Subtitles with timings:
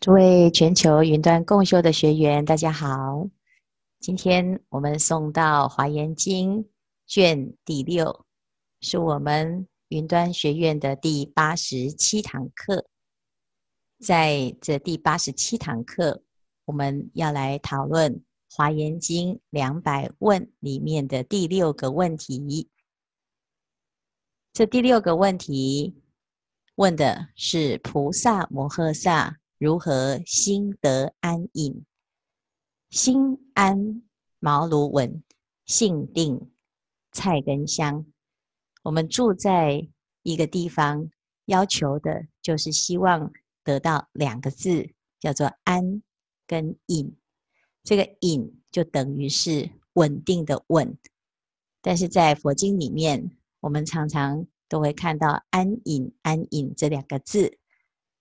[0.00, 3.28] 诸位全球云端共修的学员，大家好。
[3.98, 6.64] 今天我们送到《华严经》
[7.06, 8.24] 卷第六，
[8.80, 12.86] 是我们云端学院的第八十七堂课。
[13.98, 16.22] 在这第八十七堂课，
[16.64, 18.14] 我们要来讨论
[18.50, 22.70] 《华严经》两百问里面的第六个问题。
[24.54, 25.94] 这第六个问题
[26.76, 29.39] 问的是菩萨摩诃萨。
[29.60, 31.84] 如何心得安隐？
[32.88, 34.02] 心安
[34.38, 35.22] 茅庐稳，
[35.66, 36.50] 性定
[37.12, 38.06] 菜根香。
[38.82, 39.86] 我们住在
[40.22, 41.10] 一个地方，
[41.44, 43.30] 要求的就是希望
[43.62, 46.02] 得到两个字，叫做安
[46.46, 47.14] 跟隐。
[47.84, 50.96] 这个隐就等于是稳定的稳，
[51.82, 57.58] 但是在佛经里面，我们常常都会看到安隐、安隐这两个字。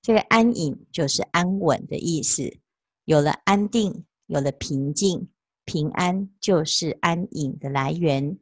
[0.02, 2.58] 这个安隐就是安稳的意思，
[3.06, 5.30] 有了安定，有了平静，
[5.66, 8.38] 平安就是安隐的来源。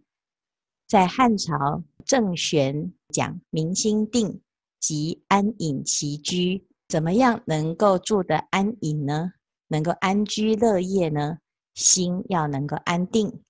[0.88, 4.40] 在汉朝郑玄讲明心定，
[4.80, 9.34] 即安隐其居，怎么样能够住得安隐呢？
[9.68, 11.40] 能够安居乐业呢？
[11.74, 13.42] 心要能够安定。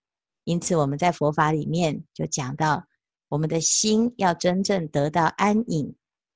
[0.46, 2.88] 因此我们在佛法里面就讲到，
[3.30, 5.94] 我们的心要真正得到安隐，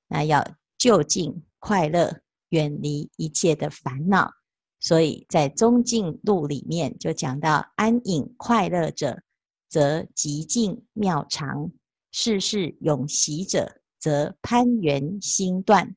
[0.08, 0.46] 那要
[0.78, 1.44] 就近。
[1.62, 4.34] 快乐，远离一切的烦恼，
[4.80, 9.22] 所以在中径录里面就讲到：安隐快乐者，
[9.70, 11.72] 则极静妙常；
[12.12, 15.96] 世事永喜者，则攀缘心断。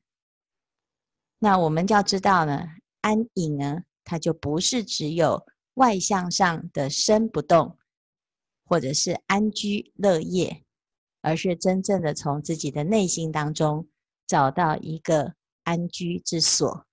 [1.39, 2.63] 那我们就要知道呢，
[3.01, 7.79] 安隐呢，它就不是只有外向上的身不动，
[8.65, 10.63] 或者是安居乐业，
[11.21, 13.87] 而是真正的从自己的内心当中
[14.27, 15.33] 找到一个。
[15.65, 16.85] 安居之所，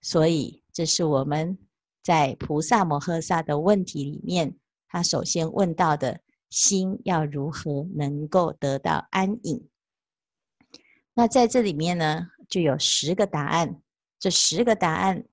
[0.00, 1.58] 所以这是我们
[2.02, 4.56] 在菩萨摩诃萨的问题里面，
[4.88, 9.68] 他首先问到的心要如何能够得到安隐。
[11.12, 13.82] 那在这里面呢，就有十个答案，
[14.18, 15.24] 这十个答案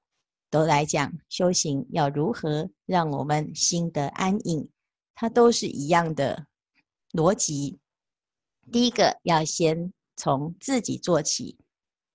[0.49, 4.69] 都来讲修行要如何让我们心得安隐，
[5.15, 6.47] 它都是一样的
[7.11, 7.79] 逻辑。
[8.71, 11.57] 第一个要先从自己做起。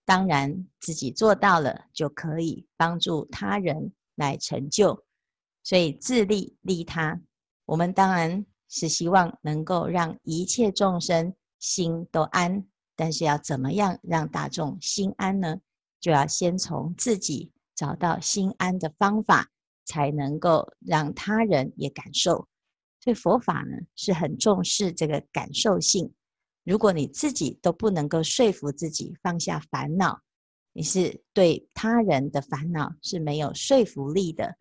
[0.04, 5.04] 当然，自己做到了，就可以帮助他人来成就。
[5.62, 7.20] 所以自利利他，
[7.66, 12.66] 我们当然是希望能够让一切众生心都安。
[12.94, 15.56] 但是要怎么样让大众心安呢？
[16.00, 19.48] 就要先从自己找到心安的方法，
[19.84, 22.46] 才能够让他人也感受。
[23.00, 26.12] 所以佛法呢，是很重视这个感受性。
[26.64, 30.20] 如果你自己都不能够说服自己放下烦恼，
[30.72, 34.56] 你是对他人的烦恼是没有说服力的。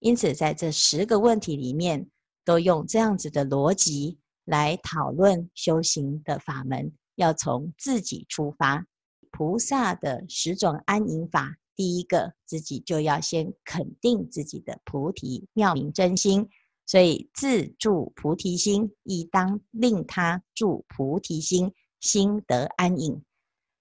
[0.00, 2.08] 因此，在这十个问题里面，
[2.44, 8.86] 都用这样子的逻辑来讨论修行的法门，要从自己出发。
[9.30, 16.48] 菩萨的十种安隐法，第一个，自己就要先肯定自己的菩提妙明真心。
[16.86, 23.20] 所以自住菩提心，亦当令他住菩提心，心得安隐。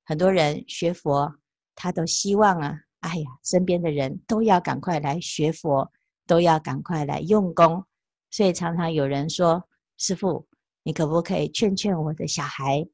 [0.04, 1.36] 很多人学佛，
[1.76, 5.92] 他都希望啊，哎呀，身边的人都要赶快来学佛，
[6.26, 7.86] 都要赶快来用功。
[8.32, 9.64] 所以常常有人说
[9.98, 10.48] ：“师父，
[10.82, 12.88] 你可不可以劝劝我的小孩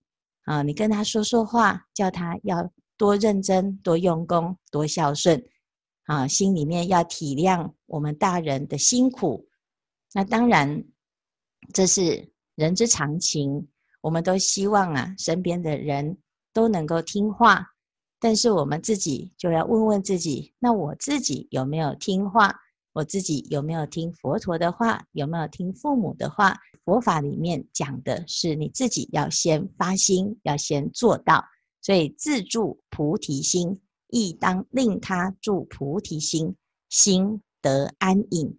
[0.43, 0.61] 啊？
[0.61, 5.41] 你跟他说说话，叫他要多认真、多用功、多孝顺
[6.03, 9.47] 啊，心里面要体谅我们大人的辛苦。”
[10.13, 10.83] 那当然，
[11.73, 13.67] 这是人之常情。
[14.01, 16.17] 我们都希望啊，身边的人
[16.53, 17.67] 都能够听话。
[18.19, 22.55] 但是我们自己就要问问自己：那我自己有没有听话？
[22.93, 25.05] 我自己有没有听佛陀的话？
[25.13, 26.57] 有没有听父母的话？
[26.83, 31.45] 佛法里面讲的是你自己要先发心，要先做到。
[31.81, 33.79] 所以自住菩提心，
[34.09, 36.55] 亦当令他住菩提心，
[36.89, 38.57] 心得安隐。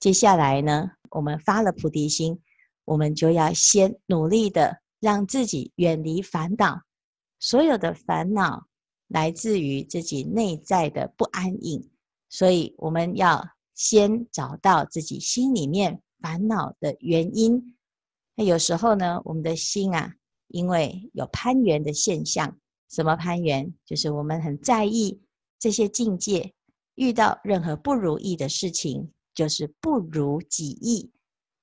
[0.00, 2.40] 接下来呢，我们发了菩提心，
[2.86, 6.80] 我们就要先努力的让自己远离烦恼。
[7.38, 8.66] 所有的烦恼
[9.08, 11.90] 来自于自己内在的不安隐，
[12.30, 17.76] 所以我们要先找到自己心里面烦恼的原因。
[18.34, 20.14] 那有时候呢，我们的心啊，
[20.48, 22.58] 因为有攀缘的现象，
[22.88, 23.70] 什么攀缘？
[23.84, 25.20] 就是我们很在意
[25.58, 26.54] 这些境界，
[26.94, 29.12] 遇到任何不如意的事情。
[29.34, 31.10] 就是不如己意，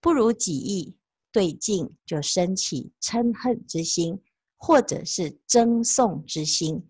[0.01, 0.95] 不如己意，
[1.31, 4.19] 对境就生起嗔恨之心，
[4.57, 6.83] 或者是争讼之心。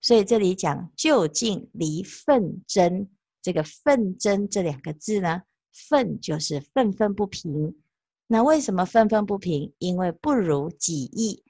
[0.00, 3.08] 所以这里讲究竟离愤争，
[3.40, 5.42] 这个愤争这两个字呢，
[5.88, 7.74] 愤就是愤愤不平。
[8.26, 9.72] 那为什么愤愤不平？
[9.78, 11.42] 因为不如己意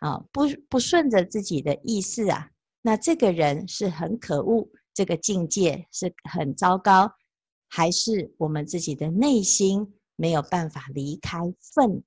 [0.00, 2.50] 啊，不不顺着自己的意思啊。
[2.82, 7.10] 那这个人是很可恶，这个境界是很糟糕，
[7.68, 11.38] 还是我们自己的内心没有办法离开
[11.74, 12.02] 愤？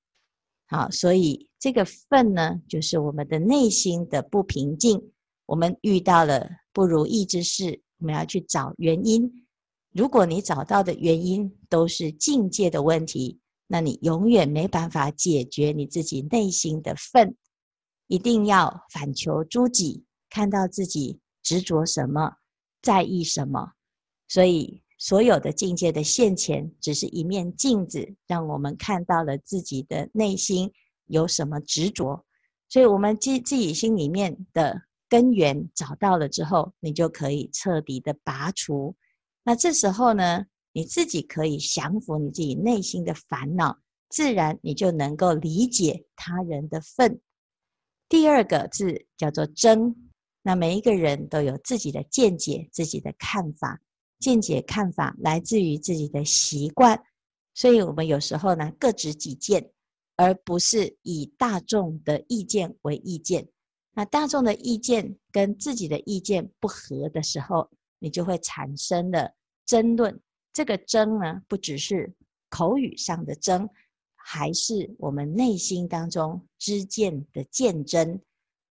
[0.68, 5.12] 好，所以这个愤呢，就是我们的内心的不平静。
[5.46, 9.48] 我们遇到了不如意之事，我们要去找原因。
[9.92, 17.36] 如果你找到的原因都是境界的问题，那你永远没办法解决你自己内心的愤。
[18.06, 22.38] 一定要反求诸己，看到自己执着什么，
[22.82, 23.74] 在意什么。
[24.28, 30.72] 所以，所有的境界的现前，只是一面镜子，让我们看到了自己的内心
[31.08, 32.24] 有什么执着。
[32.68, 34.84] 所以，我们自自己心里面的。
[35.12, 38.96] 根源找到了之后，你就可以彻底的拔除。
[39.44, 43.76] 那这时候呢，你自己可以降服你自己内心的烦恼，
[44.10, 47.20] 自然你就能够理解他人的愤。
[48.08, 50.12] 第二个字叫做争。
[50.44, 53.82] 那每一个人都有自己的见解、自己的看法，
[54.20, 57.02] 见解看法来自于自己的习惯，
[57.54, 59.72] 所以我们有时候呢，各执己见，
[60.18, 63.48] 而不是以大众的意见为意见。
[63.94, 69.34] 那大众的意见跟自己的意见不合的时候，你就会产生了
[69.66, 70.20] 争论。
[70.54, 72.14] 这个争呢，不只是
[72.50, 73.70] 口语上的争，
[74.16, 78.20] 还是我们内心当中知见的见争。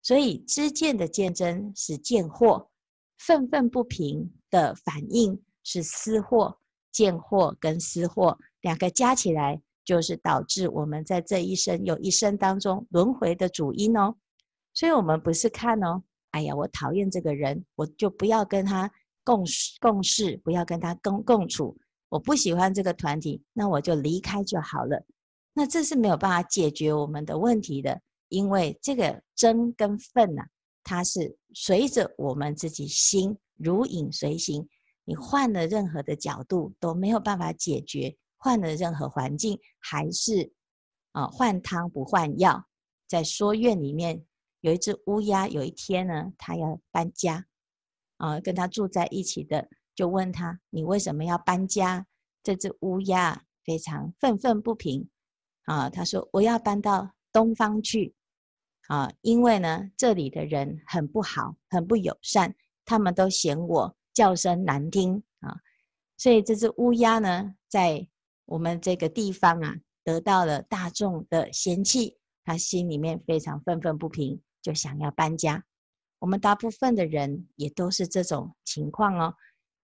[0.01, 2.68] 所以，知见的见争是见惑，
[3.17, 6.57] 愤愤不平的反应是私货、
[6.91, 14.15] 贱货跟私货两个加起来，就是导致我们在这一生有一生当中轮回的主因哦。
[14.73, 18.91] 所以，我们不是看哦，哎呀，我讨厌这个人，我就不要跟他
[19.23, 19.45] 共
[19.79, 21.77] 共事，不要跟他共共处。
[22.09, 25.03] 我不喜欢这个团体，那我就离开就好了。
[25.53, 30.44] 那这是没有办法解决我们的问题的，因为这个争跟愤呐、
[30.86, 34.66] 它是随着我们自己心如影随形。
[35.04, 40.54] 你换了任何的角度都没有办法解决，换了任何环境还是
[41.12, 42.66] 啊换汤不换药。
[43.06, 44.26] 在说院里面。
[44.62, 47.46] 有一只乌鸦，有一天呢，它要搬家，
[48.18, 52.08] 啊，跟它住在一起的就问他：“你为什么要搬家？”
[52.42, 55.08] 这只乌鸦非常愤愤不平，
[55.66, 58.16] 啊，他说：“我要搬到东方去，
[58.88, 62.56] 啊，因为呢，这里的人很不好，很不友善，
[62.86, 65.58] 他们都嫌我叫声难听啊，
[66.18, 68.08] 所以这只乌鸦呢，在
[68.46, 75.64] 我们这个地方啊，得到了大众的嫌弃，他心里面非常愤愤不平。”就想要搬家，
[76.18, 79.36] 我们大部分的人也都是这种情况哦。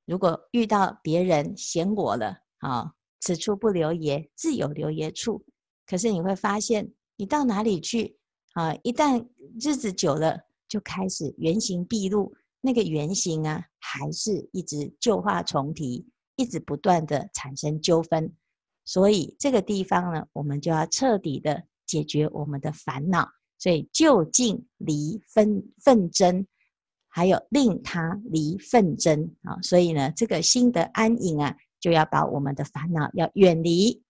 [0.06, 2.90] 如果遇到别人嫌我了，啊，
[3.20, 5.44] 此处不留爷，自有留爷处。
[5.84, 8.16] 可是你会发现，你到哪里去，
[8.52, 9.26] 啊，一旦
[9.60, 10.38] 日子久了，
[10.68, 16.06] 就开始原形毕露，那个原形啊，还是一直旧话重提，
[16.36, 18.32] 一直不断的产生纠纷。
[18.84, 23.28] 所以这个地方呢，我们就要彻底的解决我们的烦恼。
[23.58, 26.44] 所以，就近离纷纷争，
[27.08, 29.56] 还有令他离纷争啊！
[29.62, 34.01] 所以呢，这个心得安隐啊，就要把我们的烦恼要远离。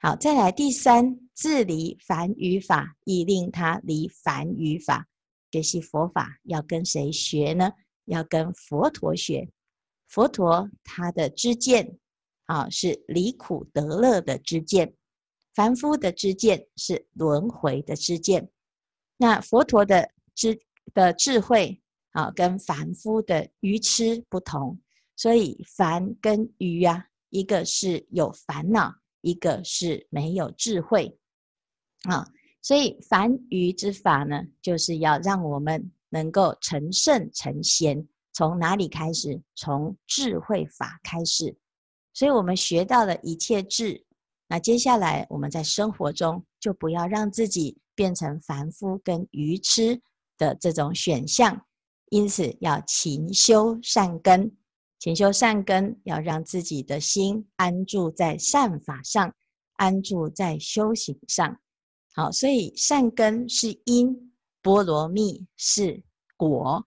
[0.00, 5.08] 好，再来第三，自离凡语法，亦令他离凡语法。
[5.50, 7.72] 学习佛法要跟谁学呢？
[8.04, 9.50] 要跟佛陀学。
[10.06, 11.98] 佛陀他的知见
[12.44, 14.86] 啊，是离苦得乐的知见；
[15.52, 18.48] 凡夫的知见是轮回的知见。
[19.16, 20.60] 那佛陀的知
[20.94, 24.78] 的智慧啊，跟凡夫的愚痴不同，
[25.16, 31.18] 所以凡跟愚啊，一个是有烦恼，一个是没有智慧
[32.04, 32.26] 啊。
[32.62, 38.06] 所以凡愚之法呢，就是要让我们能够成圣成贤。
[38.32, 39.40] 从哪里开始？
[39.54, 41.56] 从智慧法开始。
[42.12, 44.04] 所以我们学到了一切智，
[44.48, 47.78] 那接下来我们在生活中就不要让自己。
[47.98, 50.00] 变成凡夫跟愚痴
[50.36, 51.66] 的这种选项，
[52.10, 54.56] 因此要勤修善根，
[54.98, 59.34] 勤修善根，要让自己的心安住在善法上，
[59.74, 61.60] 安住在修行上。
[62.14, 66.02] 好，所以善根是因，波罗蜜是
[66.36, 66.86] 果。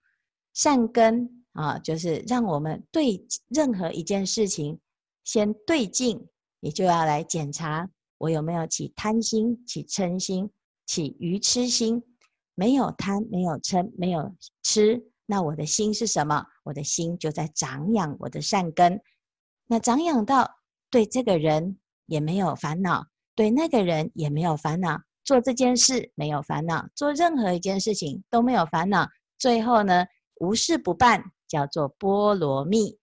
[0.53, 4.79] 善根啊，就是让我们对任何一件事情
[5.23, 6.27] 先对镜，
[6.59, 10.49] 你就要来检查我有没有起贪心、起嗔心。
[10.87, 12.03] 起愚痴心，
[12.53, 15.01] 没有贪，没有嗔，没有痴，
[15.31, 16.45] 那我的心是什么？
[16.65, 18.99] 我的心就在长养我的善根。
[19.65, 20.59] 那长养到
[20.89, 29.07] 对这个人也没有烦恼，对那个人也没有烦恼，做这件事没有烦恼，做任何一件事情都没有烦恼。
[29.39, 30.05] 最后呢，
[30.41, 32.99] 无事不办，叫做波罗蜜。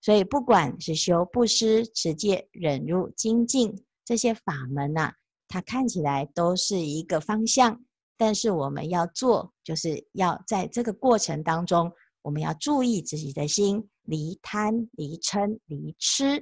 [0.00, 5.14] 所以不管是修布施、持戒、忍辱、精进这些法门呐、啊，
[5.48, 7.80] 它看起来都是一个方向。
[8.24, 11.90] 但是我们要做，就是要在这个过程当中，
[12.22, 16.40] 我们要注意自己的心，离贪、离嗔、离痴，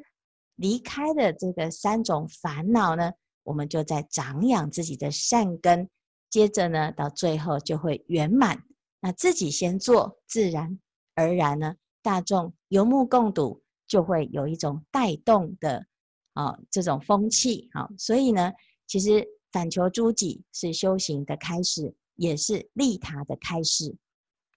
[0.56, 3.10] 离开的这个三种烦恼呢，
[3.44, 5.88] 我们就在长养自己的善根。
[6.28, 8.62] 接着呢，到最后就会圆满。
[9.00, 10.78] 那自己先做，自然
[11.14, 15.87] 而然呢，大众有目共睹，就会有一种带动的
[16.34, 17.70] 啊这种风气。
[17.72, 18.52] 好，所以呢，
[18.87, 19.26] 其实。
[19.52, 23.97] 反求诸己是修行的开始，也是利他的开始。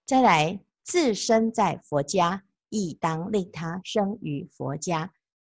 [0.06, 5.12] 再来，自身在佛家，亦当利他生于佛家。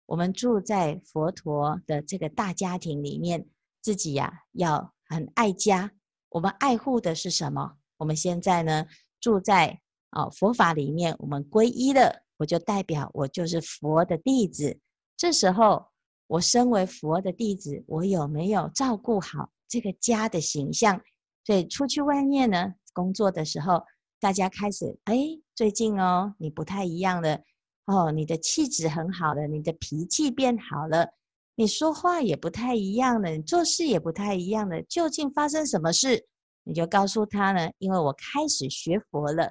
[0.06, 3.46] 我们住在佛陀的这个大家庭里面，
[3.80, 5.92] 自己呀、要很爱家。
[6.30, 7.76] 我们爱护的是什么？
[7.98, 8.86] 我们现在呢
[9.20, 9.80] 住在
[10.10, 14.80] 啊佛法里面，我们皈依了，我就代表我就是佛的弟子。
[15.16, 15.86] 这时候。
[16.28, 21.00] 我身为佛的弟子，我有没有照顾好这个家的形象？
[21.44, 23.82] 所以出去外面呢，工作的时候，
[24.20, 25.16] 大家开始哎，
[25.54, 27.40] 最近哦，你不太一样了
[27.86, 31.08] 哦，你的气质很好了，你的脾气变好了，
[31.54, 34.82] 你说话也不太一样了，你做事也不太一样了。
[34.82, 36.26] 究竟发生什么事？
[36.64, 39.50] 你就告诉他呢，因为我开始学佛了，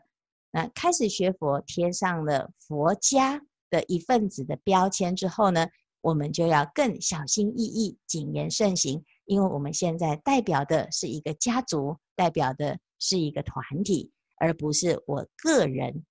[0.52, 3.42] 那开始学佛，贴上了佛家
[3.72, 5.66] 的一份子的标签之后呢，
[6.02, 16.06] 我们就要更小心翼翼、谨言慎行，因为我们现在代表的是一个家族，代表的是一个团体，而不是我个人。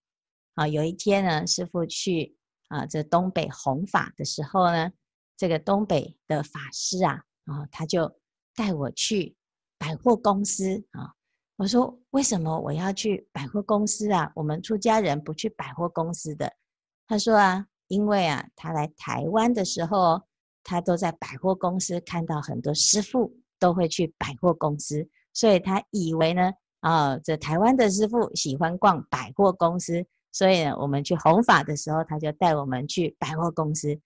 [0.54, 2.36] 啊，有一天呢，师父去
[2.68, 4.90] 啊这东北弘法的时候呢，
[5.36, 8.18] 这个东北的法师啊，啊他就
[8.54, 9.36] 带我去
[9.78, 11.12] 百货公司啊。
[11.56, 14.30] 我说，为什么我要去百货公司啊？
[14.34, 16.52] 我们出家人不去百货公司的。
[17.06, 17.66] 他说啊。
[17.88, 20.20] 因为啊，他来台湾的时候，
[20.64, 33.98] 他都在百货公司看到很多师傅都会去百货公司，所以他以为呢，啊、这台湾的师傅喜欢逛百货公司，所以呢，我们去弘法的时候，他就带我们去百货公司。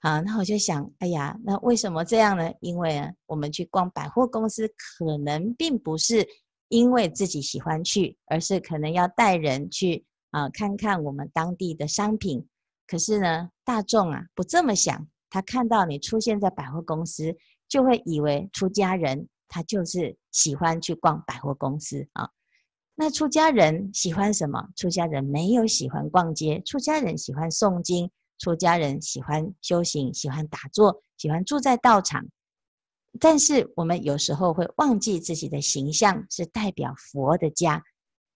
[0.00, 2.52] 好，那我就想，哎呀，那为什么这样呢？
[2.60, 6.28] 因为啊，我们去逛百货公司，可能并不是
[6.68, 12.46] 因为自己喜欢去，而是可能要带人去啊，看看我们当地的商品。
[12.86, 17.36] 可是呢，大众啊不这么想，他看到你出现在百货公司，
[17.68, 22.28] 就会以为出家人他就是喜欢去逛百货公司啊。
[22.94, 24.68] 那出家人喜欢什么？
[24.76, 32.24] 出家人没有喜欢逛街，出家人喜欢诵经，出家人喜欢修行，喜欢打坐，喜欢住在道场。
[33.18, 37.82] 但是我们有时候会忘记自己的形象是代表佛的家。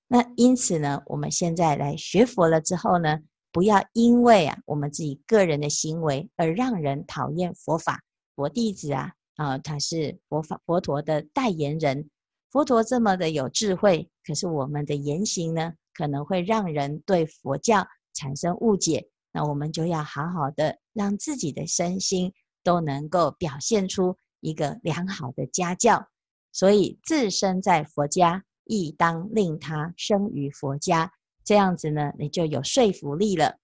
[0.09, 3.19] 那因此呢，我们现在来学佛了之后呢，
[3.59, 8.01] 不要因为啊，我们自己个人的行为而让人讨厌佛法。
[8.37, 12.09] 佛弟子啊，啊，他是佛法佛陀的代言人。
[12.53, 17.85] 佛陀这么的有智慧，可是我们的言行呢，可能会让人对佛教
[18.15, 19.09] 产生误解。
[19.33, 26.07] 那我们就要好好的让自己的身心都能够表现出一个良好的家教。
[26.53, 31.13] 所以，自身在佛家，亦当令他生于佛家。
[31.49, 33.57] 这样子呢，你就有说服力了。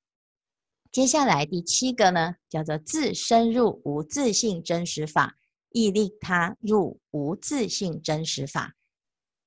[0.90, 5.36] 接下来第七个呢，叫做自深入无自性真实法，
[5.68, 8.72] 亦令他入无自性真实法。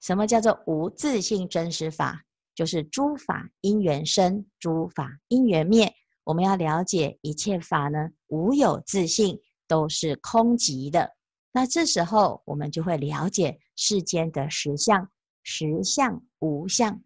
[0.01, 2.25] 什么叫做无自性真实法？
[2.53, 5.91] 就是诸法因缘生，诸法因缘灭。
[6.23, 11.09] 我们要了解一切法呢，无有自性，都是空寂的。
[11.51, 15.09] 那这时候我们就会了解世间的实相，
[15.41, 17.01] 实相无相。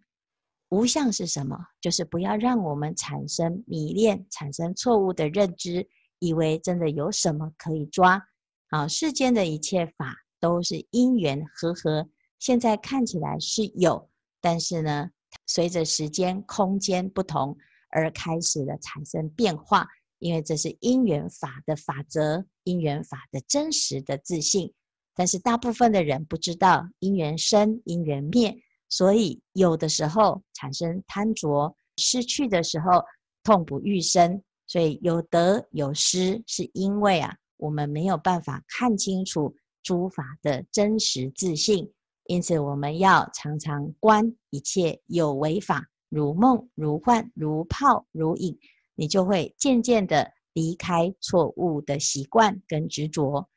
[0.72, 1.58] 无相是什么？
[1.82, 5.86] 就是不要让我们产生迷恋，产生错误的认知，
[6.20, 8.22] 以为真的有什么可以抓。
[8.70, 12.08] 啊，世间的一切法都是因缘和合，
[12.40, 14.10] 现在看起来是有，
[14.40, 15.10] 但是呢，
[15.46, 17.58] 随着时间、空间不同
[17.90, 19.86] 而开始了产生变化，
[20.20, 24.74] 因为这是因缘法的法则，因缘法的真实的自信。
[25.14, 28.58] 但是大部分的人不知道因缘生，因缘灭。
[28.92, 33.04] 所以有的时候产生贪着，失去的时候
[33.44, 34.40] 痛不欲生。
[34.68, 41.92] 所以有得有失，是因为啊，我们没有办法看清楚诸法的真实自性。
[42.28, 48.58] 因此，我们要常常观一切有为法，如梦、如幻、如泡、如影，
[48.96, 53.50] 你就会渐渐的离开错误的习惯跟执着。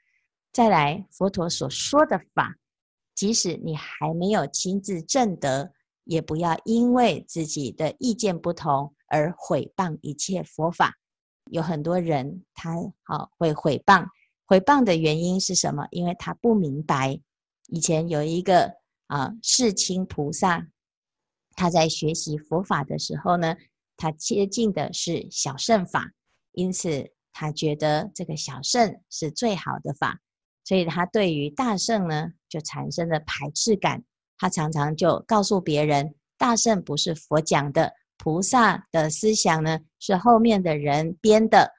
[0.53, 2.57] 再来，佛陀所说的法，
[3.14, 5.73] 即使你还没有亲自证得，
[6.04, 10.94] 也不要因为自己的意见不同而毁谤一切佛法。
[11.50, 14.06] 有很多人他好会毁谤，
[14.47, 15.87] 毁谤的原因是什么？
[15.90, 17.21] 因为他不明白。
[17.68, 18.73] 以前有一个
[19.06, 20.66] 啊世亲菩萨，
[21.54, 23.54] 他在学习佛法的时候呢，
[23.97, 26.11] 他接近的是小乘法，
[26.52, 30.21] 因此他觉得这个小乘是最好的法，
[30.64, 34.05] 所以他对于大乘呢就产生了排斥感。
[34.39, 41.73] 他常常就告诉别人，大圣不是佛讲的，菩萨的思想呢是后面的人编的。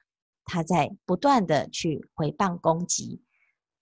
[0.44, 3.22] 他在不断的去回谤攻击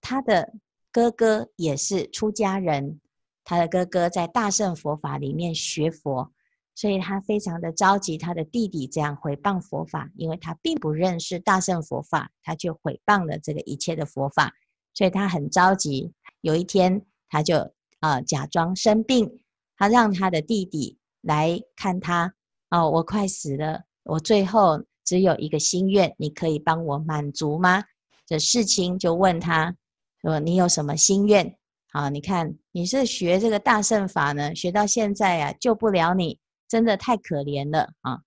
[0.01, 0.55] 他的
[0.93, 3.01] 哥哥，也是出家人。
[3.43, 6.33] 他的哥哥在大圣佛法里面学佛，
[6.75, 8.17] 所以他非常的着急。
[8.17, 14.55] 他的弟弟这样回谤佛法，因为他并不认识大圣佛法，他就毁谤了这个一切的佛法，
[14.95, 16.13] 所以他很着急。
[16.45, 19.41] 有一天，他就啊、假装生病，
[19.79, 22.35] 他让他的弟弟来看他。
[22.69, 27.83] 哦，我快死了，我最后只有一个心愿，你可以帮我满足吗？
[28.27, 29.75] 这事情就问他
[30.21, 31.57] 说：“你有什么心愿？”
[31.93, 38.21] 啊，你看，你是学这个大圣法呢，学到现在啊，救不了你，真的太可怜了啊！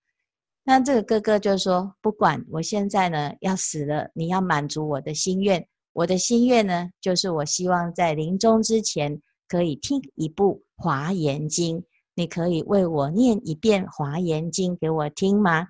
[0.64, 5.68] 那这个哥哥就说：“不管，我现在呢要死了，你要满足我的心愿。
[5.98, 11.80] 我的心愿呢，就是我希望在临终之前可以听一部《华严经》，
[12.14, 15.70] 你可以为我念一遍《华严经》给我听吗？”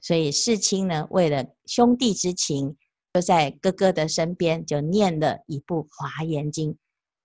[0.00, 2.76] 所以世亲呢，为了兄弟之情，
[3.12, 6.72] 就在哥哥的身边就念了一部《华严经》。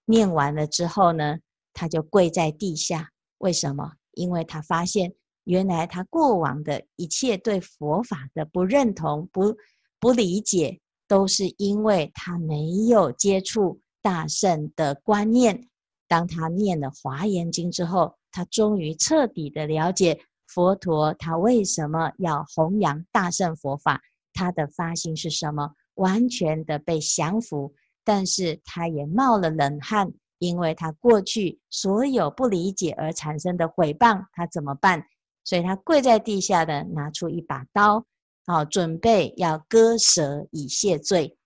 [0.06, 1.38] 念完了之后呢，
[1.74, 3.12] 他就跪在地下。
[3.38, 3.92] 为什么？
[4.16, 9.56] 因为他发现，原来他过往的一切对佛法的不认同、不
[10.00, 10.80] 不理解，
[11.12, 15.68] 都是因为他没有接触大圣的观念。
[16.08, 27.74] 当他念了《华严经》之后，他终于彻底的了解佛陀他为什么要弘扬大圣佛法，他的发心是什么，完全的被降服。
[28.06, 35.04] 但是他也冒了冷汗，因为他过去所有不理解而产生的毁谤，他怎么办？
[35.44, 38.06] 所以他跪在地下的，拿出一把刀，
[38.52, 41.38] 好，准备要割舌以谢罪。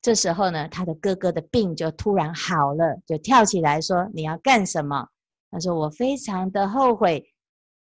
[0.00, 5.08] 这时候呢，他的哥哥的病就突然好了，就跳起来说：“你要干什么？”
[5.50, 7.26] 他说：“我非常的后悔，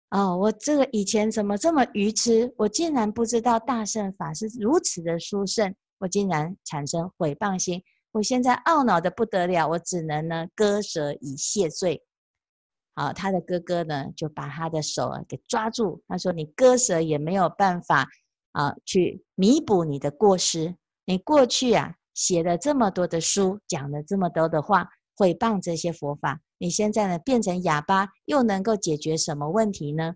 [0.08, 2.50] 哦，我这个以前怎么这么愚痴？
[2.56, 7.82] 我竟然不知道大圣法是如此的殊胜，我竟然产生毁谤心。”
[8.12, 12.02] 我现在懊恼的不得了，我只能呢割舌以谢罪。
[12.94, 18.08] 好，他的哥哥呢就把他的手啊给抓住，他说：“你割舌也没有办法
[18.52, 20.76] 啊，去弥补你的过失。
[21.04, 30.14] 你过去啊写了这么多的书，讲了这么多的话，毁谤这些佛法，你现在呢变成哑巴，又能够解决什么问题呢？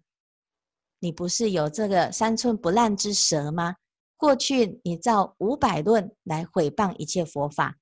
[1.01, 3.77] 你不是有这个三寸不烂之舌吗？
[4.17, 7.77] 过去你造五百论来毁谤一切佛法。”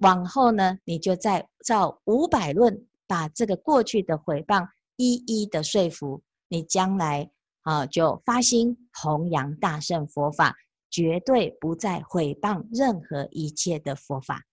[0.00, 7.30] 往后呢，你就再照五百论，把这个过去的毁谤一一的说服你，将来
[7.62, 10.56] 啊就发心弘扬大乘佛法，
[10.90, 14.44] 绝对不再毁谤任何一切的佛法。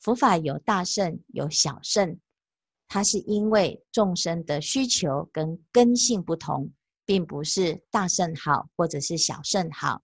[0.00, 2.18] 佛法有大圣有小圣，
[2.88, 6.70] 它是因为众生的需求跟根性不同，
[7.06, 10.02] 并不是大圣好或者是小圣好。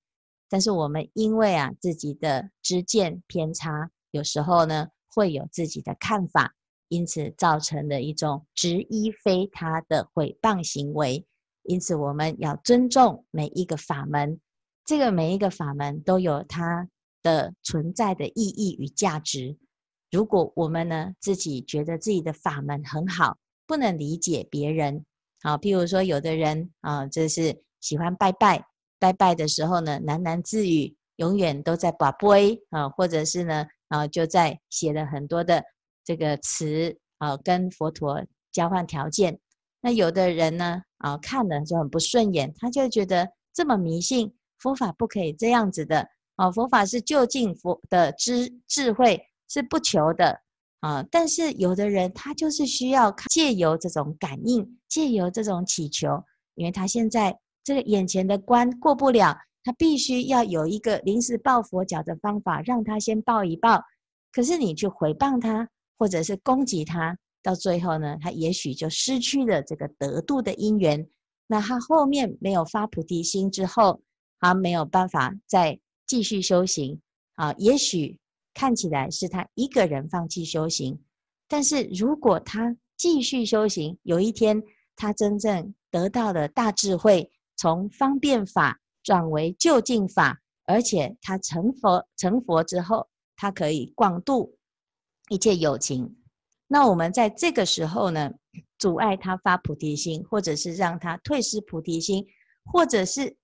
[0.48, 3.90] 但是我们因为啊自己的知见偏差。
[4.10, 6.54] 有时候呢，会有自己的看法，
[6.88, 11.26] 因此造成了一种执一非他的毁谤行为。
[11.68, 14.40] 因此，我们要尊重每一个法门，
[14.84, 16.88] 这个每一个法门都有它
[17.22, 19.56] 的存在的意义与价值。
[20.10, 25.04] 如果我们呢自己觉得自己的法门很好，不能理解别人，
[25.42, 28.64] 好，譬如说有的人啊，就是喜欢拜拜，
[28.98, 33.66] 拜拜的时候呢，喃喃自语，永远都在把杯啊，或者是呢。
[33.88, 35.64] 啊，就在写了很多的
[36.04, 39.40] 这个词啊，跟佛陀交换条件。
[39.80, 46.08] 那有的人呢，啊，看了就很不顺眼，他就觉得这么迷信，佛法不可以这样子的。
[46.36, 50.38] 啊，佛法是究竟佛的智智慧是不求的
[50.80, 51.04] 啊。
[51.10, 56.22] 但是有的人他就是需要借由这种感应，借由这种祈求，
[56.54, 59.36] 因为他现在这个眼前的关过不了。
[59.64, 63.82] 他必须要有一个临时抱佛脚的方法，让他先抱一抱。
[64.32, 71.08] 可是你去回谤他，或者是攻击他，到最后呢，他也许就失去了这个得度的因缘。
[71.46, 74.02] 那他后面没有发菩提心之后，
[74.38, 77.00] 他没有办法再继续修行
[77.36, 77.54] 啊。
[77.56, 78.18] 也许
[78.52, 81.00] 看起来是他一个人放弃修行，
[81.48, 84.62] 但是如果他继续修行，有一天
[84.94, 94.54] 他真正得到了大智慧，从方便法转为究竟法，而且他成佛成佛之后，他可以广度
[95.30, 96.14] 一切有情。
[96.70, 98.30] 那我们在这个时候呢，
[98.78, 102.26] 阻碍他发菩提心，或者是让他退失菩提心，
[102.64, 103.34] 或者是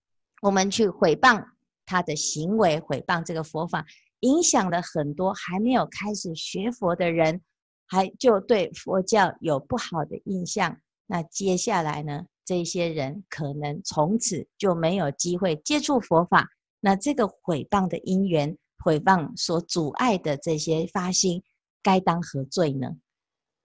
[0.42, 1.42] 我们去毁谤
[1.86, 3.86] 他的行为，毁谤这个佛法，
[4.20, 7.40] 影响了很多还没有开始学佛的人，
[7.86, 10.78] 还就对佛教有不好的印象。
[11.06, 16.46] 那接下来呢，这些人可能从此就没有机会接触佛法。
[16.80, 21.42] 那这个毁谤的因缘，毁谤所阻碍的这些发心，
[21.82, 22.94] 该当何罪呢？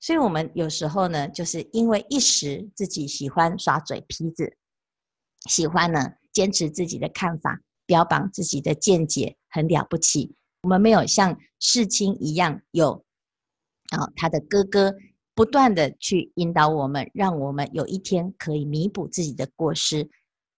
[0.02, 4.56] 所以，我们有时候呢，就是因为一时自己喜欢耍嘴皮子，
[5.50, 10.34] 喜欢呢坚持自己的看法，标榜自己的见解很了不起。
[10.62, 12.94] 我们没有像世亲一样有
[13.90, 14.96] 啊、哦，他的哥哥
[15.36, 20.10] 不断的去引导我们，让我们有一天可以弥补自己的过失。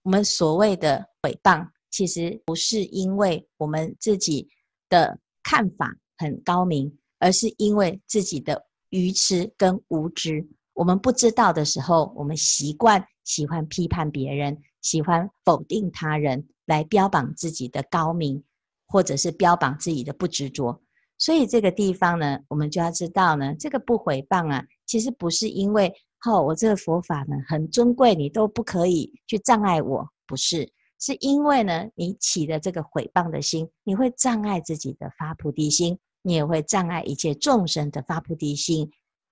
[0.04, 4.48] 我们所谓的诽谤，其实不是因为我们自己
[4.88, 8.68] 的看法很高明，而是因为自己的。
[8.92, 18.44] 愚痴跟无知，我们不知道的时候，我们习惯喜欢批判别人，喜欢否定他人，来标榜自己的高明，
[18.88, 20.82] 或者是标榜自己的不执着。
[21.18, 25.94] 所以这个地方呢，我们就要知道呢，这个不毁谤啊，其实不是因为
[26.26, 35.98] 哦，我这个佛法呢很尊贵，你都不可以去障碍我，不是，是因为呢，你起的这个毁谤的心，你会障碍自己的发菩提心。
[36.22, 38.92] 你也会障碍一切众生的发菩提心，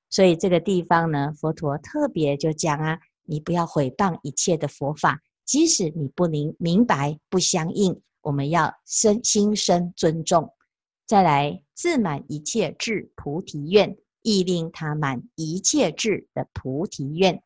[0.09, 10.53] 所以这个地方呢，佛陀特别就讲啊，你不要毁谤一切的佛法，即使你不明明白不相应，我们要生心生尊重。
[11.05, 17.41] 再来自满一切智菩提愿，亦令他满一切智的菩提愿。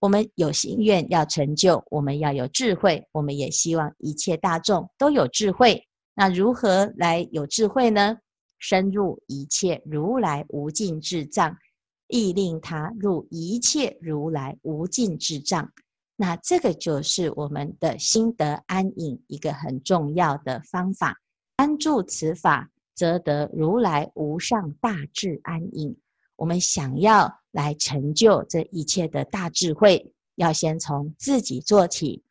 [0.00, 5.86] 我们有心愿要成就，我们要有智慧，我们也希望一切大众都有智慧。
[6.14, 8.18] 那如何来有智慧呢？
[8.62, 11.58] 深入一切如来无尽智藏，
[12.06, 15.72] 亦令他入一切如来无尽智藏。
[16.14, 21.20] 那这个就是我们的心得安隐一个很重要的方法。
[21.56, 25.98] 安住此法，则得如来无上大智安隐。
[26.36, 32.22] 我们想要来成就这一切的大智慧，要先从自己做起，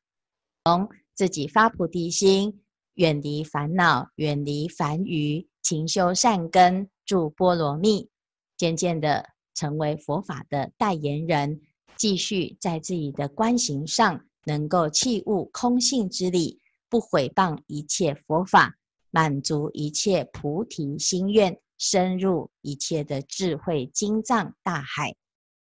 [0.63, 2.61] 从自己发菩提心，
[2.93, 5.45] 远离烦恼，远离烦愚。
[5.61, 8.09] 勤修善根，住波罗蜜，
[8.57, 11.61] 渐渐的成为佛法的代言人，
[11.95, 18.75] 继续在自己的观行上能够弃悟空性之理，不毁谤一切佛法，
[19.11, 25.15] 满足一切菩提心愿，深入一切的智慧经藏大海。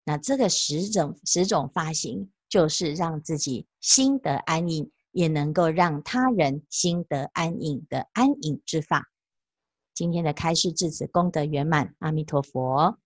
[0.04, 9.04] 那这个十种十种发行，就是让自己心得安隐，也能够让他人心得安隐的安隐之法。
[9.98, 12.96] 今天的开示至此功德圆满，阿弥陀佛。